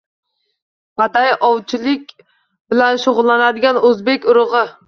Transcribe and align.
Baday–ovchilik 1.01 2.09
bilan 2.73 3.01
shug‘ullanadigan 3.07 3.83
o‘zbek 3.93 4.31
urug‘i,. 4.35 4.69